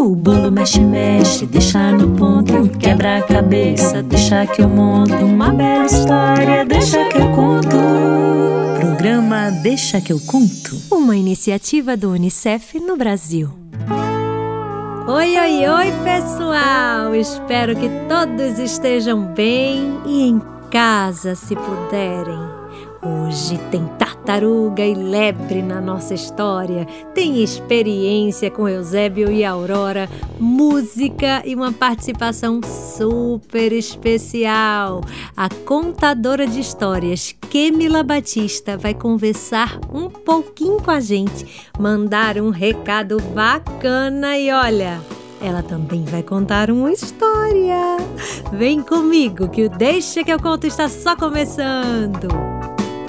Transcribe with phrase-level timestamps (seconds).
[0.00, 2.70] O bolo mexe, mexe, deixa no ponto.
[2.78, 5.12] Quebra a cabeça, deixa que eu monto.
[5.12, 7.76] Uma bela história, deixa que eu conto.
[8.80, 10.74] Programa Deixa que eu conto.
[10.90, 13.50] Uma iniciativa do Unicef no Brasil.
[15.06, 17.14] Oi, oi, oi, pessoal!
[17.14, 20.40] Espero que todos estejam bem e em
[20.70, 22.59] casa se puderem.
[23.02, 30.06] Hoje tem tartaruga e lebre na nossa história, tem experiência com Eusébio e Aurora,
[30.38, 35.00] música e uma participação super especial.
[35.34, 42.50] A contadora de histórias, Kemila Batista, vai conversar um pouquinho com a gente, mandar um
[42.50, 45.00] recado bacana e olha.
[45.40, 47.96] Ela também vai contar uma história.
[48.52, 52.49] Vem comigo que o Deixa que eu conto está só começando.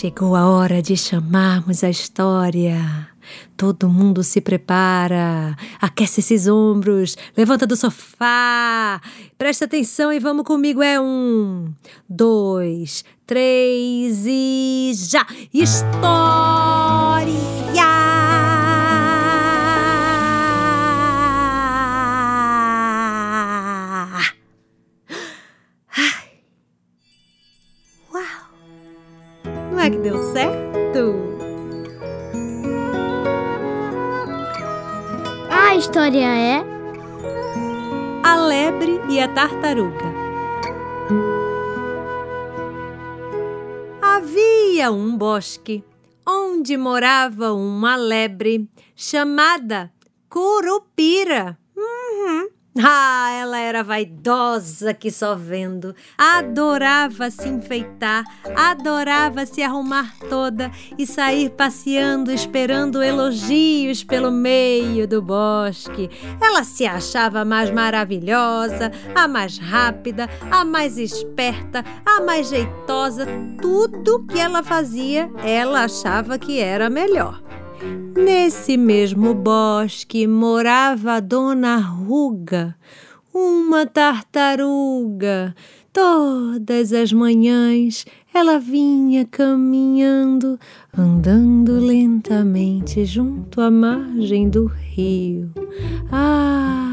[0.00, 3.08] Chegou a hora de chamarmos a história.
[3.56, 9.00] Todo mundo se prepara, aquece esses ombros, levanta do sofá,
[9.36, 10.84] presta atenção e vamos comigo.
[10.84, 11.74] É um,
[12.08, 15.26] dois, três e já!
[15.52, 15.98] História!
[36.08, 36.64] História é
[38.24, 40.14] A lebre e a tartaruga.
[44.00, 45.84] Havia um bosque
[46.26, 49.92] onde morava uma lebre chamada
[50.30, 51.58] Curupira.
[51.76, 52.48] Uhum.
[52.80, 55.94] Ah, ela era vaidosa que só vendo.
[56.16, 58.24] Adorava se enfeitar,
[58.56, 66.08] adorava se arrumar toda e sair passeando, esperando elogios pelo meio do bosque.
[66.40, 73.26] Ela se achava a mais maravilhosa, a mais rápida, a mais esperta, a mais jeitosa.
[73.60, 77.42] Tudo que ela fazia, ela achava que era melhor.
[78.16, 82.74] Nesse mesmo bosque morava Dona Ruga,
[83.32, 85.54] uma tartaruga.
[85.92, 90.58] Todas as manhãs ela vinha caminhando,
[90.96, 95.50] andando lentamente junto à margem do rio.
[96.12, 96.88] Ah!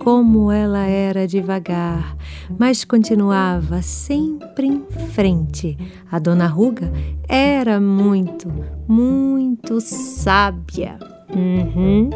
[0.00, 2.16] como ela era devagar,
[2.58, 5.76] mas continuava sempre em frente.
[6.10, 6.92] A dona Ruga
[7.28, 8.52] era muito,
[8.88, 10.98] muito sábia.
[11.34, 12.10] Uhum.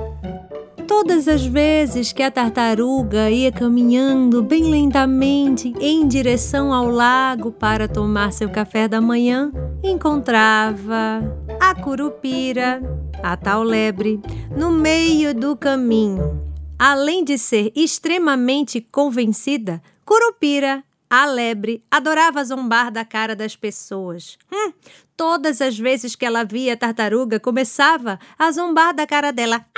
[0.86, 7.88] Todas as vezes que a tartaruga ia caminhando bem lentamente em direção ao lago para
[7.88, 9.50] tomar seu café da manhã,
[9.82, 11.22] encontrava
[11.58, 12.82] a curupira,
[13.22, 14.20] a tal lebre,
[14.56, 16.42] no meio do caminho.
[16.78, 24.38] Além de ser extremamente convencida, Curupira, a lebre, adorava zombar da cara das pessoas.
[24.52, 24.72] Hum,
[25.16, 29.64] todas as vezes que ela via a tartaruga, começava a zombar da cara dela.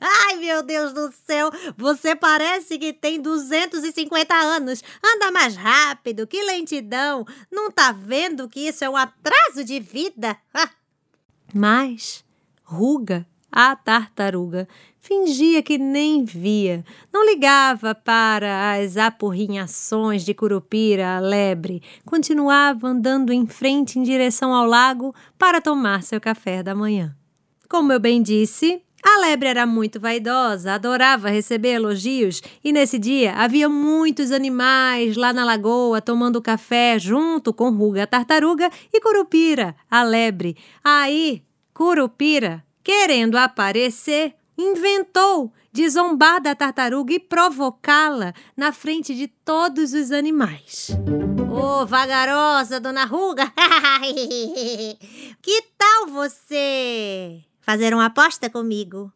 [0.00, 4.82] Ai, meu Deus do céu, você parece que tem 250 anos.
[5.04, 7.24] Anda mais rápido, que lentidão.
[7.50, 10.36] Não tá vendo que isso é um atraso de vida?
[11.54, 12.24] Mas
[12.62, 14.66] Ruga, a tartaruga,
[14.98, 16.82] fingia que nem via,
[17.12, 24.54] não ligava para as apurrinhações de Curupira, a lebre, continuava andando em frente em direção
[24.54, 27.14] ao lago para tomar seu café da manhã.
[27.68, 33.34] Como eu bem disse, a lebre era muito vaidosa, adorava receber elogios e nesse dia
[33.34, 39.74] havia muitos animais lá na lagoa tomando café junto com Ruga a tartaruga e Curupira,
[39.90, 40.56] a lebre.
[40.84, 41.42] Aí
[41.74, 50.12] Curupira, querendo aparecer, inventou de zombar da tartaruga e provocá-la na frente de todos os
[50.12, 50.90] animais.
[51.50, 53.50] Ô, oh, vagarosa, dona Ruga!
[55.40, 59.12] que tal você fazer uma aposta comigo?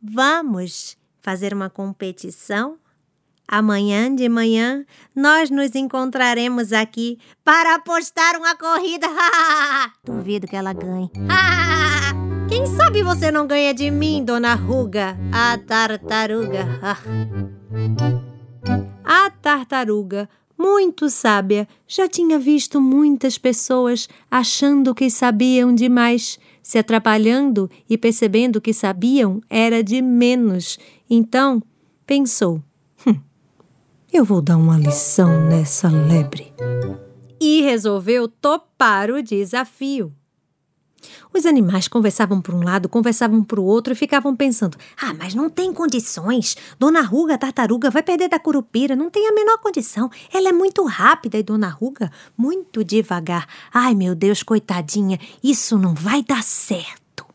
[0.00, 2.78] Vamos fazer uma competição?
[3.50, 4.84] Amanhã de manhã
[5.16, 9.06] nós nos encontraremos aqui para apostar uma corrida.
[10.04, 11.10] Duvido que ela ganhe.
[12.46, 16.66] Quem sabe você não ganha de mim, dona Ruga, a tartaruga.
[19.04, 20.28] A tartaruga,
[20.58, 28.60] muito sábia, já tinha visto muitas pessoas achando que sabiam demais, se atrapalhando e percebendo
[28.60, 30.78] que sabiam era de menos.
[31.08, 31.62] Então,
[32.06, 32.62] pensou:
[34.12, 36.52] eu vou dar uma lição nessa lebre.
[37.40, 40.12] E resolveu topar o desafio.
[41.32, 45.48] Os animais conversavam por um lado, conversavam por outro e ficavam pensando: Ah, mas não
[45.48, 46.56] tem condições.
[46.78, 48.96] Dona Ruga, a tartaruga, vai perder da curupira.
[48.96, 50.10] Não tem a menor condição.
[50.32, 53.46] Ela é muito rápida e Dona Ruga, muito devagar.
[53.72, 57.26] Ai, meu Deus, coitadinha, isso não vai dar certo.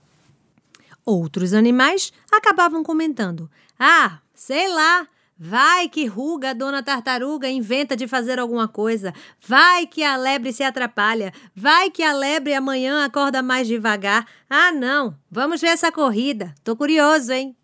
[1.06, 3.50] Outros animais acabavam comentando:
[3.80, 9.14] Ah, sei lá, Vai que ruga a dona tartaruga inventa de fazer alguma coisa.
[9.46, 11.34] Vai que a lebre se atrapalha.
[11.56, 14.28] Vai que a lebre amanhã acorda mais devagar.
[14.50, 15.18] Ah, não.
[15.30, 16.54] Vamos ver essa corrida.
[16.64, 17.56] Tô curioso, hein?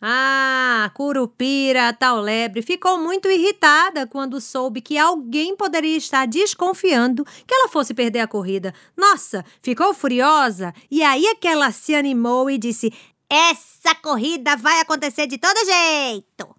[0.00, 7.24] Ah, Curupira, a tal lebre, ficou muito irritada quando soube que alguém poderia estar desconfiando
[7.46, 8.74] que ela fosse perder a corrida.
[8.96, 12.92] Nossa, ficou furiosa e aí é que ela se animou e disse:
[13.28, 16.55] Essa corrida vai acontecer de todo jeito!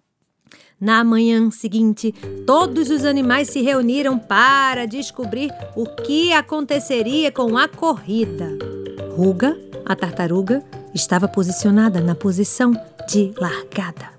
[0.80, 2.14] Na manhã seguinte,
[2.46, 8.56] todos os animais se reuniram para descobrir o que aconteceria com a corrida.
[9.16, 10.64] Ruga, a tartaruga,
[10.94, 12.72] estava posicionada na posição
[13.08, 14.10] de largada.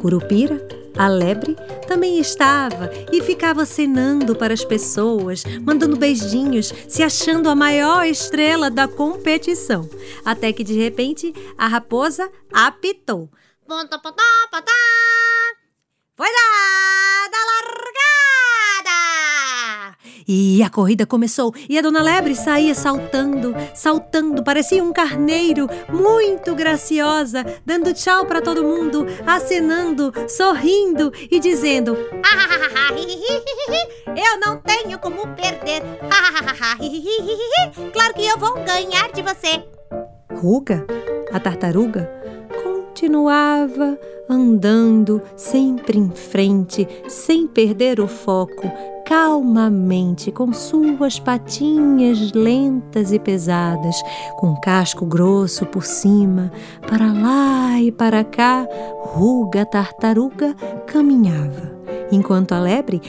[0.00, 0.66] Curupira,
[0.96, 1.54] a lebre,
[1.86, 8.70] também estava e ficava acenando para as pessoas, mandando beijinhos, se achando a maior estrela
[8.70, 9.86] da competição.
[10.24, 13.28] Até que de repente a raposa apitou.
[13.66, 14.22] Ponta, ponta.
[16.16, 17.44] Foi dada a
[18.82, 19.00] largada!
[20.28, 26.54] E a corrida começou e a Dona Lebre saía saltando, saltando, parecia um carneiro, muito
[26.54, 31.96] graciosa, dando tchau para todo mundo, acenando, sorrindo e dizendo:
[34.16, 35.82] Eu não tenho como perder.
[37.92, 39.64] Claro que eu vou ganhar de você.
[40.32, 40.86] Ruga,
[41.32, 42.08] a tartaruga,
[42.90, 43.96] continuava
[44.28, 48.70] andando sempre em frente, sem perder o foco,
[49.06, 53.96] calmamente, com suas patinhas lentas e pesadas,
[54.38, 56.52] com casco grosso por cima,
[56.86, 58.66] para lá e para cá,
[59.02, 60.54] ruga tartaruga
[60.86, 61.72] caminhava,
[62.10, 63.00] enquanto a lebre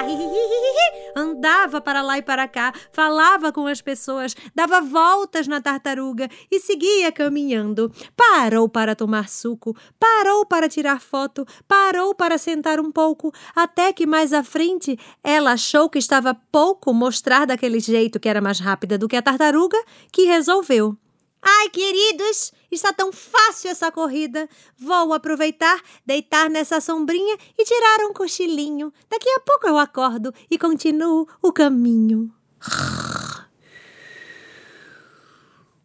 [1.14, 6.60] andava para lá e para cá, falava com as pessoas, dava voltas na tartaruga e
[6.60, 7.92] seguia caminhando.
[8.16, 14.06] Parou para tomar suco, parou para tirar foto, parou para sentar um pouco, até que
[14.06, 18.96] mais à frente ela achou que estava pouco mostrar daquele jeito que era mais rápida
[18.96, 19.78] do que a tartaruga,
[20.10, 20.96] que resolveu.
[21.42, 24.48] Ai, queridos, está tão fácil essa corrida.
[24.78, 28.92] Vou aproveitar, deitar nessa sombrinha e tirar um cochilinho.
[29.10, 32.32] Daqui a pouco eu acordo e continuo o caminho.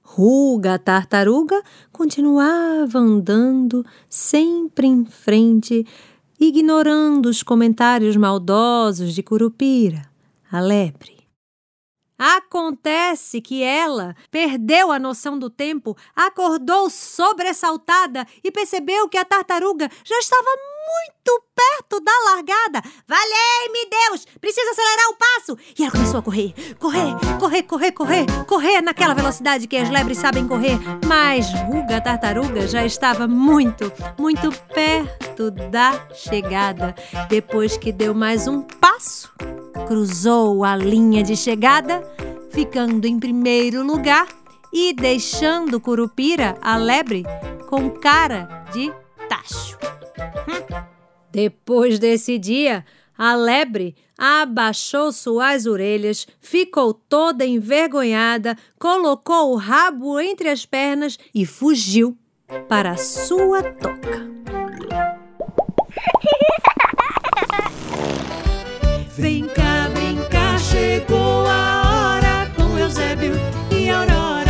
[0.02, 1.62] Ruga, a tartaruga,
[1.92, 5.86] continuava andando sempre em frente,
[6.40, 10.10] ignorando os comentários maldosos de Curupira,
[10.52, 11.17] a lebre.
[12.18, 19.90] Acontece que ela perdeu a noção do tempo, acordou sobressaltada e percebeu que a tartaruga
[20.04, 20.50] já estava
[20.88, 22.82] muito perto da largada.
[23.08, 24.26] Valei-me Deus!
[24.40, 25.58] Preciso acelerar o passo!
[25.78, 30.18] E ela começou a correr, correr, correr, correr, correr, correr naquela velocidade que as lebres
[30.18, 30.78] sabem correr.
[31.06, 36.96] Mas Ruga tartaruga já estava muito, muito perto da chegada.
[37.30, 39.32] Depois que deu mais um passo,
[39.88, 42.02] cruzou a linha de chegada,
[42.52, 44.28] ficando em primeiro lugar
[44.72, 47.24] e deixando Curupira, a lebre,
[47.68, 48.92] com cara de
[49.30, 49.78] tacho.
[51.38, 52.84] Depois desse dia,
[53.16, 61.46] a lebre abaixou suas orelhas, ficou toda envergonhada, colocou o rabo entre as pernas e
[61.46, 62.18] fugiu
[62.68, 64.28] para a sua toca.
[69.16, 73.36] Vem cá brincar, chegou a hora com Eusébio
[73.70, 74.50] e Aurora.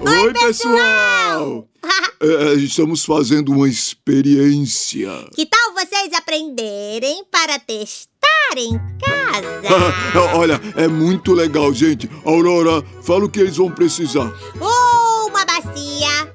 [0.00, 1.68] Oi, pessoal!
[2.20, 5.08] É, estamos fazendo uma experiência.
[5.36, 10.34] Que tal vocês aprenderem para testar em casa?
[10.36, 12.10] Olha, é muito legal, gente.
[12.24, 14.32] Aurora, fala o que eles vão precisar.
[14.60, 16.32] Uma bacia,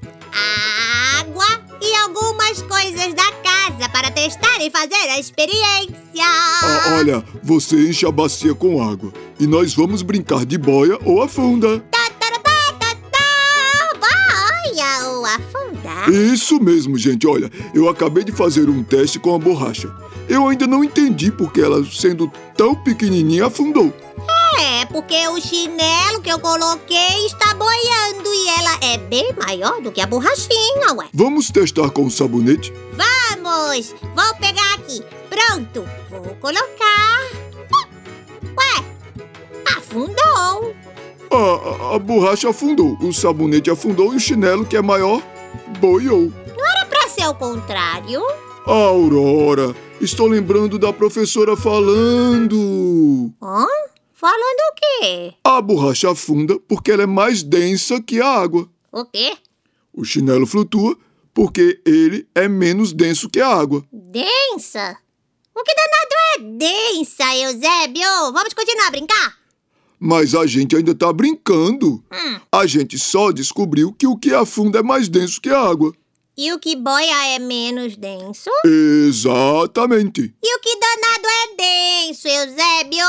[1.19, 3.89] água e algumas coisas da casa.
[3.91, 5.97] para testar e fazer a experiência.
[6.21, 11.21] Ah, olha, você enche a bacia com água e nós vamos brincar de boia ou
[11.21, 11.79] afunda.
[11.91, 12.02] Tá,
[16.11, 17.27] Isso mesmo, gente.
[17.27, 19.91] Olha, eu acabei de fazer um teste com a borracha.
[20.27, 23.93] Eu ainda não entendi porque ela, sendo tão pequenininha, afundou.
[24.59, 29.91] É, porque o chinelo que eu coloquei está boiando e ela é bem maior do
[29.91, 31.07] que a borrachinha, ué.
[31.13, 32.71] Vamos testar com o sabonete?
[32.93, 33.93] Vamos!
[34.15, 35.01] Vou pegar aqui.
[35.29, 37.19] Pronto, vou colocar.
[38.55, 38.85] Ué,
[39.77, 40.75] afundou.
[41.35, 45.19] Ah, a, a borracha afundou, o sabonete afundou e o chinelo, que é maior,
[45.79, 46.31] boiou.
[46.55, 48.21] Era pra ser o contrário.
[48.67, 53.33] Aurora, estou lembrando da professora falando.
[53.41, 53.65] Hã?
[54.13, 55.33] Falando o quê?
[55.43, 58.69] A borracha afunda porque ela é mais densa que a água.
[58.91, 59.35] O quê?
[59.91, 60.95] O chinelo flutua
[61.33, 63.83] porque ele é menos denso que a água.
[63.91, 64.97] Densa?
[65.55, 68.31] O que danado é densa, Eusébio?
[68.31, 69.42] Vamos continuar a brincar?
[70.05, 72.03] Mas a gente ainda tá brincando.
[72.11, 72.39] Hum.
[72.51, 75.93] A gente só descobriu que o que afunda é mais denso que a água.
[76.35, 78.49] E o que boia é menos denso?
[78.65, 80.33] Exatamente.
[80.43, 83.05] E o que danado é denso, Eusébio?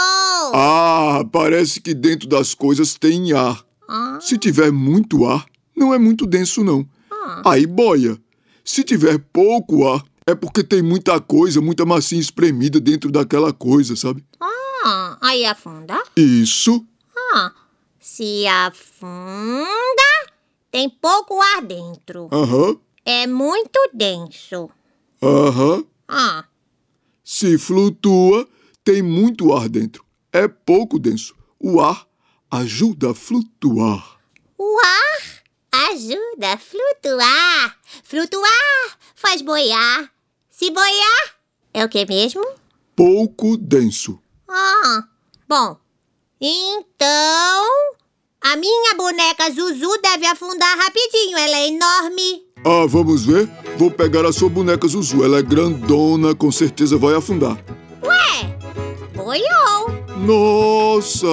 [0.55, 3.65] Ah, parece que dentro das coisas tem ar.
[3.89, 5.45] Ah, Se tiver muito ar,
[5.77, 6.87] não é muito denso, não.
[7.11, 7.43] ah.
[7.47, 8.17] Aí boia.
[8.65, 13.97] Se tiver pouco ar, é porque tem muita coisa, muita massinha espremida dentro daquela coisa,
[13.97, 14.23] sabe?
[14.41, 14.54] Ah,
[15.25, 16.03] aí afunda?
[16.17, 16.85] Isso.
[17.33, 17.53] Ah,
[17.99, 20.03] se afunda,
[20.71, 22.29] tem pouco ar dentro.
[22.33, 22.79] Aham.
[23.05, 24.71] É muito denso.
[25.23, 25.85] Aham.
[26.09, 26.45] Ah,
[27.23, 28.47] Se flutua,
[28.85, 30.05] tem muito ar dentro.
[30.33, 31.35] É pouco denso.
[31.59, 32.07] O ar
[32.51, 34.19] ajuda a flutuar.
[34.59, 35.43] o ar
[35.91, 37.79] ajuda a flutuar.
[38.03, 40.11] Flutuar faz boiar.
[40.51, 41.35] Se boiar,
[41.73, 42.45] é o que mesmo?
[42.95, 44.21] Pouco denso.
[44.49, 45.03] Ah,
[45.49, 45.77] bom.
[46.41, 47.65] Então,
[48.43, 51.39] a minha boneca Zuzu deve afundar rapidinho.
[51.39, 52.43] Ela é enorme.
[52.65, 53.49] Ah, vamos ver?
[53.79, 55.25] Vou pegar a sua boneca Zuzu.
[55.25, 57.57] Ela é grandona, com certeza vai afundar.
[58.03, 58.59] Ué,
[59.15, 60.05] boiou.
[60.19, 61.27] Nossa!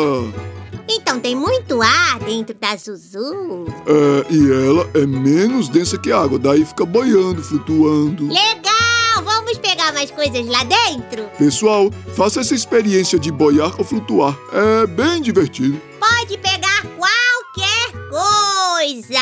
[0.90, 3.66] Então tem muito ar dentro da Zuzu.
[3.88, 8.28] É, e ela é menos densa que a água, daí fica boiando, flutuando.
[8.28, 8.71] Legal!
[9.94, 11.26] Mais coisas lá dentro?
[11.38, 14.36] Pessoal, faça essa experiência de boiar ou flutuar.
[14.52, 15.80] É bem divertido.
[16.00, 19.20] Pode pegar qualquer coisa.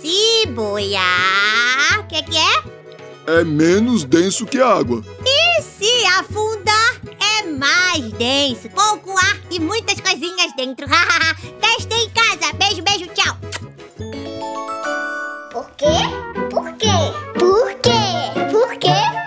[0.00, 2.76] Se boiar, o que, que é?
[3.38, 5.02] É menos denso que a água.
[5.24, 8.68] E se afundar, é mais denso.
[8.70, 10.86] Pouco ar e muitas coisinhas dentro.
[11.60, 12.52] Testem em casa.
[12.54, 13.36] Beijo, beijo, tchau.
[15.50, 15.86] Por quê?
[16.50, 16.88] Por quê?
[17.38, 18.50] Por quê?
[18.52, 19.25] Por quê?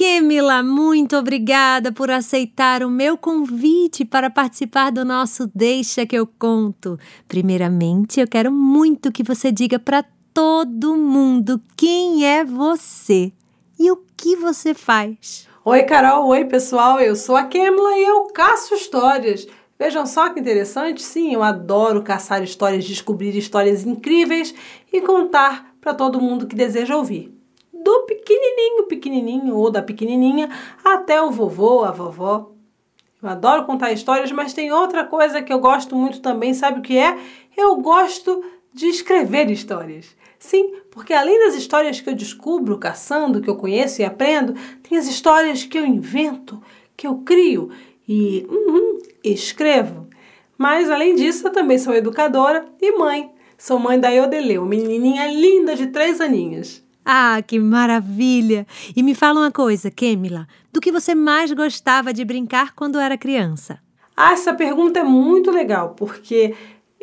[0.00, 6.26] Kemila, muito obrigada por aceitar o meu convite para participar do nosso Deixa que eu
[6.26, 6.98] conto.
[7.28, 10.02] Primeiramente, eu quero muito que você diga para
[10.32, 13.30] todo mundo quem é você
[13.78, 15.46] e o que você faz.
[15.66, 16.28] Oi, Carol.
[16.28, 16.98] Oi, pessoal.
[16.98, 19.46] Eu sou a Kemla e eu caço histórias.
[19.78, 21.02] Vejam só que interessante.
[21.02, 24.54] Sim, eu adoro caçar histórias, descobrir histórias incríveis
[24.90, 27.38] e contar para todo mundo que deseja ouvir.
[27.82, 30.50] Do pequenininho, pequenininho ou da pequenininha
[30.84, 32.52] até o vovô, a vovó.
[33.22, 36.82] Eu adoro contar histórias, mas tem outra coisa que eu gosto muito também, sabe o
[36.82, 37.18] que é?
[37.56, 40.14] Eu gosto de escrever histórias.
[40.38, 44.96] Sim, porque além das histórias que eu descubro caçando, que eu conheço e aprendo, tem
[44.96, 46.62] as histórias que eu invento,
[46.96, 47.70] que eu crio
[48.08, 50.06] e uhum, escrevo.
[50.56, 53.30] Mas além disso, eu também sou educadora e mãe.
[53.56, 56.82] Sou mãe da Iodeleu, menininha linda de três aninhos.
[57.04, 58.66] Ah, que maravilha!
[58.94, 63.16] E me fala uma coisa, Kemila, do que você mais gostava de brincar quando era
[63.16, 63.78] criança?
[64.16, 66.54] Ah, essa pergunta é muito legal, porque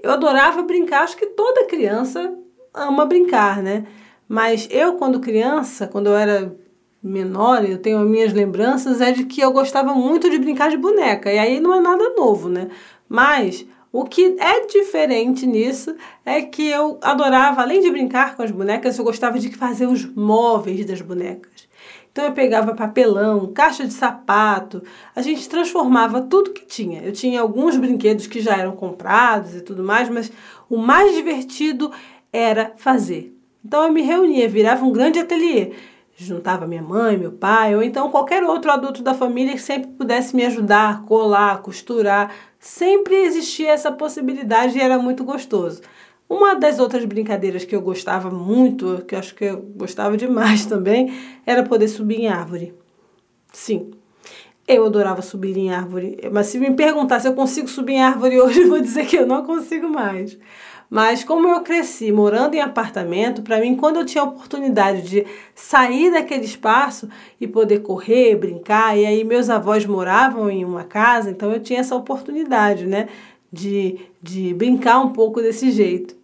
[0.02, 2.34] eu adorava brincar, acho que toda criança
[2.74, 3.86] ama brincar, né?
[4.30, 6.56] Mas eu, quando criança, quando eu era
[7.02, 10.78] menor, eu tenho as minhas lembranças, é de que eu gostava muito de brincar de
[10.78, 11.32] boneca.
[11.32, 12.70] E aí não é nada novo, né?
[13.08, 18.52] Mas o que é diferente nisso é que eu adorava, além de brincar com as
[18.52, 21.68] bonecas, eu gostava de fazer os móveis das bonecas.
[22.12, 24.82] Então eu pegava papelão, caixa de sapato,
[25.16, 27.02] a gente transformava tudo que tinha.
[27.02, 30.32] Eu tinha alguns brinquedos que já eram comprados e tudo mais, mas
[30.68, 31.92] o mais divertido
[32.34, 33.38] era fazer.
[33.64, 35.74] Então eu me reunia, virava um grande ateliê.
[36.20, 40.36] Juntava minha mãe, meu pai, ou então qualquer outro adulto da família que sempre pudesse
[40.36, 42.34] me ajudar, colar, costurar.
[42.60, 45.82] Sempre existia essa possibilidade e era muito gostoso.
[46.28, 50.66] Uma das outras brincadeiras que eu gostava muito, que eu acho que eu gostava demais
[50.68, 51.14] também,
[51.46, 52.74] era poder subir em árvore.
[53.54, 53.92] Sim,
[54.68, 58.42] eu adorava subir em árvore, mas se me perguntar se eu consigo subir em árvore
[58.42, 60.36] hoje, eu vou dizer que eu não consigo mais.
[60.90, 65.26] Mas como eu cresci morando em apartamento, para mim, quando eu tinha a oportunidade de
[65.54, 71.30] sair daquele espaço e poder correr, brincar, e aí meus avós moravam em uma casa,
[71.30, 73.10] então eu tinha essa oportunidade, né,
[73.52, 76.16] de, de brincar um pouco desse jeito.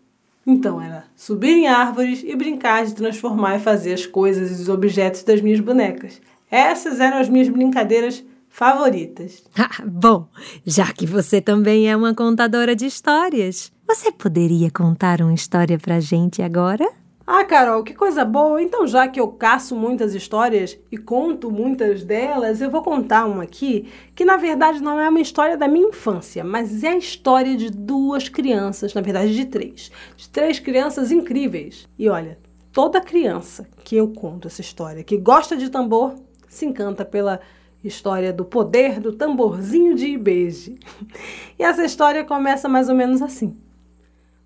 [0.46, 4.70] Então era subir em árvores e brincar de transformar e fazer as coisas e os
[4.70, 6.22] objetos das minhas bonecas.
[6.52, 9.44] Essas eram as minhas brincadeiras favoritas.
[9.58, 10.28] Ah, bom,
[10.66, 16.00] já que você também é uma contadora de histórias, você poderia contar uma história pra
[16.00, 16.88] gente agora?
[17.26, 18.62] Ah, Carol, que coisa boa!
[18.62, 23.44] Então, já que eu caço muitas histórias e conto muitas delas, eu vou contar uma
[23.44, 27.56] aqui que na verdade não é uma história da minha infância, mas é a história
[27.56, 31.88] de duas crianças, na verdade de três, de três crianças incríveis.
[31.98, 32.38] E olha,
[32.72, 36.16] toda criança que eu conto essa história, que gosta de tambor,
[36.50, 37.40] se encanta pela
[37.84, 40.78] história do poder do tamborzinho de Ibeje.
[41.58, 43.56] E essa história começa mais ou menos assim.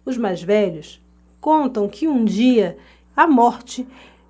[0.06, 1.02] Os mais velhos
[1.40, 2.78] contam que um dia
[3.16, 3.88] a morte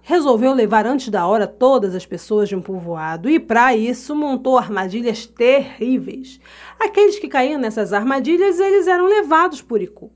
[0.08, 4.58] resolveu levar antes da hora todas as pessoas de um povoado e, para isso, montou
[4.58, 6.40] armadilhas terríveis.
[6.80, 10.10] Aqueles que caíam nessas armadilhas, eles eram levados por Iku.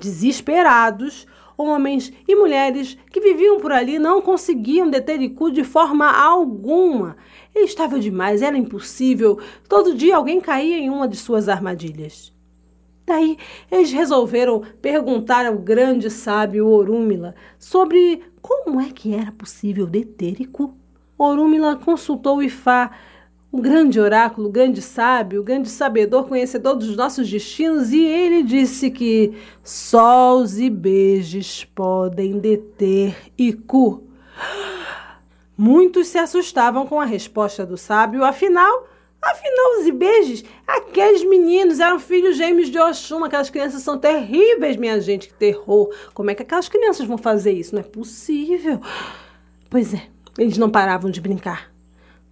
[0.00, 1.28] Desesperados,
[1.66, 7.16] homens e mulheres que viviam por ali não conseguiam deter Iku de forma alguma.
[7.54, 9.38] Ele estava demais, era impossível.
[9.68, 12.32] Todo dia alguém caía em uma de suas armadilhas.
[13.06, 13.36] Daí
[13.70, 20.74] eles resolveram perguntar ao grande sábio Orúmila sobre como é que era possível deter Iku.
[21.18, 22.90] Orúmila consultou Ifá,
[23.52, 28.42] o grande oráculo, o grande sábio, o grande sabedor, conhecedor dos nossos destinos, e ele
[28.44, 34.04] disse que só os ibejes podem deter Iku.
[35.58, 38.86] Muitos se assustavam com a resposta do sábio, afinal,
[39.20, 45.00] afinal os ibejes, aqueles meninos eram filhos gêmeos de Oxum, aquelas crianças são terríveis, minha
[45.00, 45.92] gente, que terror.
[46.14, 47.74] Como é que aquelas crianças vão fazer isso?
[47.74, 48.80] Não é possível.
[49.68, 50.04] Pois é,
[50.38, 51.70] eles não paravam de brincar.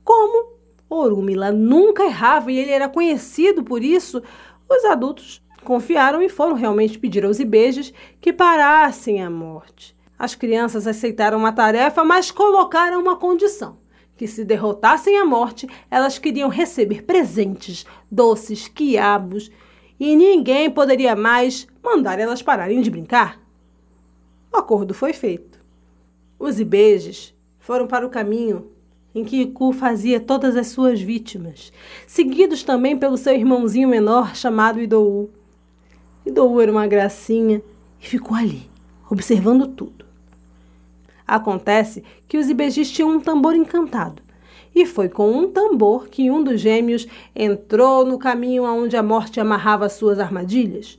[0.05, 0.58] Como
[0.89, 4.23] Orúmila nunca errava e ele era conhecido por isso,
[4.69, 9.97] os adultos confiaram e foram realmente pedir aos ibejes que parassem a morte.
[10.19, 13.79] As crianças aceitaram uma tarefa, mas colocaram uma condição:
[14.17, 19.51] que se derrotassem a morte, elas queriam receber presentes, doces, quiabos,
[20.01, 23.41] e ninguém poderia mais mandar elas pararem de brincar.
[24.53, 25.59] O acordo foi feito.
[26.39, 28.71] Os ibejes foram para o caminho
[29.15, 31.73] em que Iku fazia todas as suas vítimas,
[32.07, 35.31] seguidos também pelo seu irmãozinho menor chamado Idou.
[36.25, 37.63] Idou era uma gracinha
[38.01, 38.69] e ficou ali,
[39.11, 40.05] observando tudo.
[41.27, 44.23] Acontece que os ibejis tinham um tambor encantado.
[44.75, 49.41] E foi com um tambor que um dos gêmeos entrou no caminho aonde a morte
[49.41, 50.99] amarrava suas armadilhas.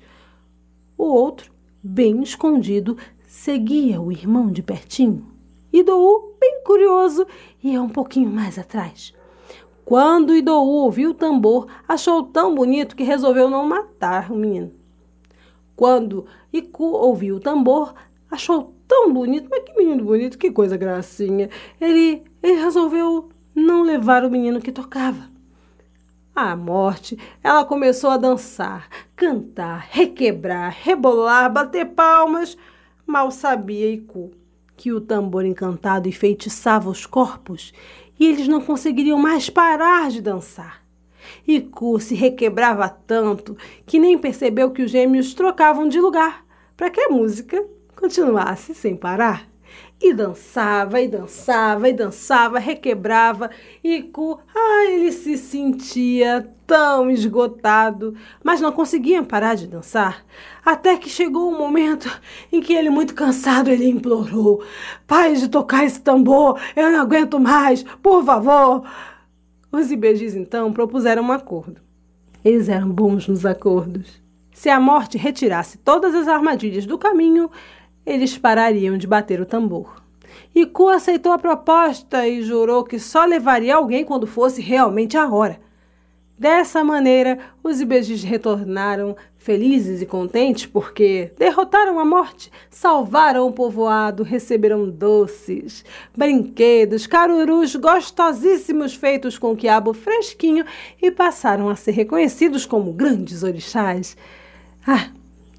[0.97, 5.25] O outro, bem escondido, seguia o irmão de pertinho.
[5.71, 7.27] Idou, bem curioso,
[7.63, 9.13] ia um pouquinho mais atrás.
[9.85, 14.71] Quando Idou ouviu o tambor, achou tão bonito que resolveu não matar o menino.
[15.75, 17.93] Quando Iku ouviu o tambor,
[18.29, 21.49] achou tão bonito, mas que menino bonito, que coisa gracinha.
[21.79, 25.29] Ele, ele resolveu não levar o menino que tocava.
[26.35, 32.57] A morte, ela começou a dançar, cantar, requebrar, rebolar, bater palmas.
[33.05, 34.31] Mal sabia Iku
[34.79, 37.73] que o tambor encantado enfeitiçava os corpos
[38.17, 40.81] e eles não conseguiriam mais parar de dançar.
[41.45, 46.45] Iku se requebrava tanto que nem percebeu que os gêmeos trocavam de lugar
[46.77, 47.61] para que a música
[47.93, 49.49] continuasse sem parar.
[50.01, 53.51] E dançava, e dançava, e dançava, requebrava,
[54.13, 60.23] cu, ah, ele se sentia tão esgotado, mas não conseguia parar de dançar.
[60.63, 62.07] Até que chegou um momento
[62.51, 64.63] em que ele, muito cansado, ele implorou:
[65.07, 68.87] Pai de tocar esse tambor, eu não aguento mais, por favor.
[69.71, 71.81] Os ibejis então propuseram um acordo.
[72.45, 74.21] Eles eram bons nos acordos.
[74.53, 77.49] Se a morte retirasse todas as armadilhas do caminho,
[78.05, 80.03] eles parariam de bater o tambor.
[80.53, 85.68] Iku aceitou a proposta e jurou que só levaria alguém quando fosse realmente a hora.
[86.39, 94.23] Dessa maneira, os ibejis retornaram felizes e contentes porque derrotaram a morte, salvaram o povoado,
[94.23, 95.83] receberam doces,
[96.15, 100.63] brinquedos, carurus gostosíssimos feitos com quiabo fresquinho
[101.01, 104.15] e passaram a ser reconhecidos como grandes orixás.
[104.87, 105.09] Ah,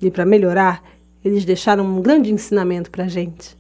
[0.01, 0.83] e para melhorar,
[1.23, 3.55] eles deixaram um grande ensinamento para gente: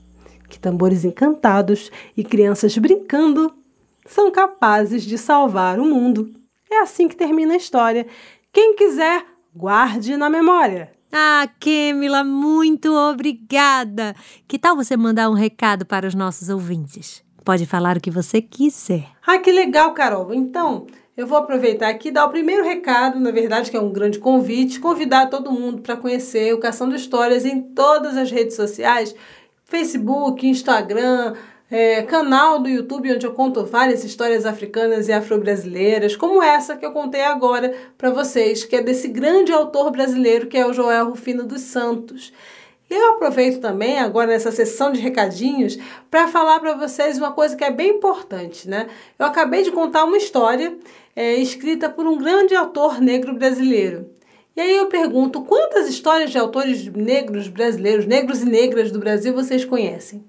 [0.48, 3.52] que tambores encantados e crianças brincando
[4.06, 6.39] são capazes de salvar o mundo.
[6.70, 8.06] É assim que termina a história.
[8.52, 10.92] Quem quiser, guarde na memória.
[11.12, 14.14] Ah, Kemila, muito obrigada!
[14.46, 17.24] Que tal você mandar um recado para os nossos ouvintes?
[17.44, 19.08] Pode falar o que você quiser.
[19.26, 20.32] Ah, que legal, Carol.
[20.32, 23.92] Então, eu vou aproveitar aqui e dar o primeiro recado, na verdade, que é um
[23.92, 29.14] grande convite, convidar todo mundo para conhecer o Caçando Histórias em todas as redes sociais,
[29.64, 31.34] Facebook, Instagram,
[31.70, 36.84] é, canal do YouTube onde eu conto várias histórias africanas e afro-brasileiras, como essa que
[36.84, 41.10] eu contei agora para vocês, que é desse grande autor brasileiro que é o Joel
[41.10, 42.32] Rufino dos Santos.
[42.90, 45.78] Eu aproveito também agora nessa sessão de recadinhos
[46.10, 48.88] para falar para vocês uma coisa que é bem importante, né?
[49.16, 50.76] Eu acabei de contar uma história
[51.14, 54.10] é, escrita por um grande autor negro brasileiro.
[54.56, 59.32] E aí eu pergunto, quantas histórias de autores negros brasileiros, negros e negras do Brasil
[59.32, 60.24] vocês conhecem?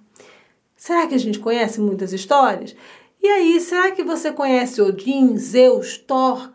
[0.82, 2.76] Será que a gente conhece muitas histórias?
[3.22, 6.52] E aí, será que você conhece Odin, Zeus, Thor,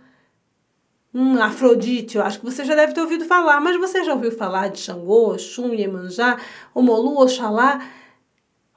[1.15, 4.33] Hum, Afrodite, eu acho que você já deve ter ouvido falar, mas você já ouviu
[4.33, 6.41] falar de Xangô, Oxum, Iemanjá,
[6.75, 7.89] Omolu, Oxalá,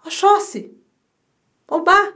[0.05, 0.71] Oxóssi,
[1.67, 2.13] Obá?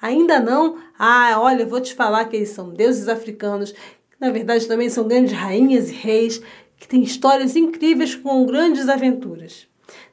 [0.00, 0.76] Ainda não?
[0.98, 5.08] Ah, olha, vou te falar que eles são deuses africanos, que na verdade também são
[5.08, 6.42] grandes rainhas e reis,
[6.76, 9.66] que têm histórias incríveis com grandes aventuras.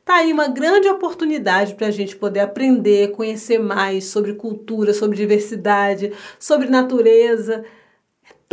[0.05, 5.17] Tá aí uma grande oportunidade para a gente poder aprender, conhecer mais sobre cultura, sobre
[5.17, 7.63] diversidade, sobre natureza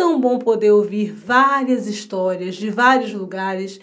[0.00, 3.78] tão bom poder ouvir várias histórias de vários lugares,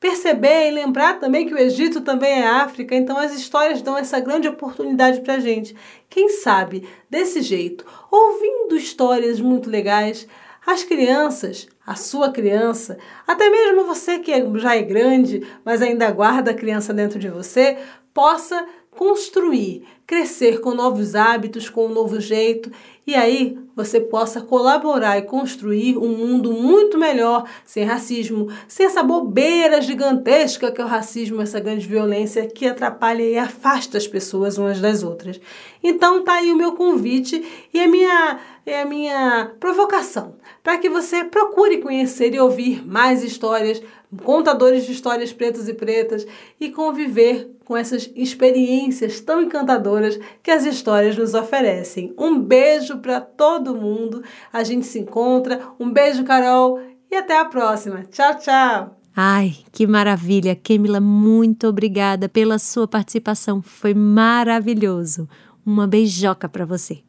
[0.00, 4.18] perceber e lembrar também que o Egito também é África, então as histórias dão essa
[4.18, 5.76] grande oportunidade para gente.
[6.08, 10.26] Quem sabe, desse jeito, ouvindo histórias muito legais,
[10.66, 16.52] as crianças, a sua criança, até mesmo você que já é grande, mas ainda guarda
[16.52, 17.78] a criança dentro de você,
[18.14, 18.64] possa
[19.00, 22.70] construir, crescer com novos hábitos, com um novo jeito,
[23.06, 29.02] e aí você possa colaborar e construir um mundo muito melhor, sem racismo, sem essa
[29.02, 34.58] bobeira gigantesca que é o racismo, essa grande violência que atrapalha e afasta as pessoas
[34.58, 35.40] umas das outras.
[35.82, 40.90] Então tá aí o meu convite e a minha, é a minha provocação para que
[40.90, 43.82] você procure conhecer e ouvir mais histórias,
[44.22, 46.26] contadores de histórias pretas e pretas
[46.60, 52.12] e conviver com essas experiências tão encantadoras que as histórias nos oferecem.
[52.18, 54.24] Um beijo para todo mundo.
[54.52, 55.60] A gente se encontra.
[55.78, 58.02] Um beijo, Carol, e até a próxima.
[58.10, 58.96] Tchau, tchau.
[59.14, 60.56] Ai, que maravilha!
[60.56, 63.62] Kemila, muito obrigada pela sua participação.
[63.62, 65.28] Foi maravilhoso.
[65.64, 67.04] Uma beijoca para você.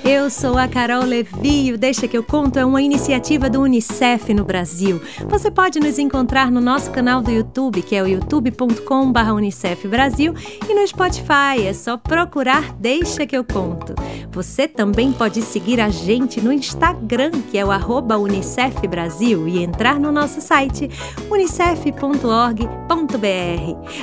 [0.04, 1.72] Eu sou a Carol Levi.
[1.72, 5.00] O Deixa que eu conto é uma iniciativa do UNICEF no Brasil.
[5.28, 10.34] Você pode nos encontrar no nosso canal do YouTube, que é o youtube.com/unicef Brasil,
[10.68, 11.66] e no Spotify.
[11.66, 13.94] É só procurar Deixa que eu conto.
[14.30, 19.62] Você também pode seguir a gente no Instagram, que é o arroba Unicef Brasil, e
[19.62, 20.88] entrar no nosso site
[21.30, 22.22] unicef.org.br.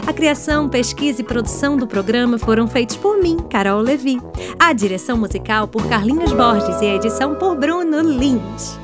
[0.05, 4.21] A criação, pesquisa e produção do programa foram feitos por mim, Carol Levi.
[4.59, 8.77] A direção musical por Carlinhos Borges e a edição por Bruno Lins.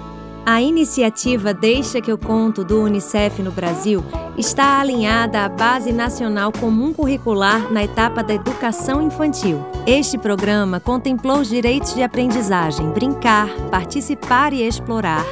[0.45, 4.01] A iniciativa Deixa que eu conto do Unicef no Brasil
[4.37, 9.59] está alinhada à Base Nacional Comum Curricular na etapa da educação infantil.
[9.85, 15.25] Este programa contemplou os direitos de aprendizagem, brincar, participar e explorar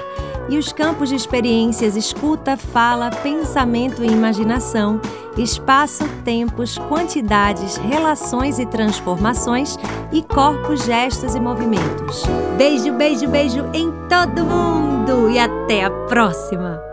[0.50, 5.00] e os campos de experiências escuta, fala, pensamento e imaginação,
[5.38, 9.78] espaço, tempos, quantidades, relações e transformações
[10.12, 12.24] e corpos, gestos e movimentos.
[12.58, 16.93] Beijo, beijo, beijo em todo mundo e até a próxima!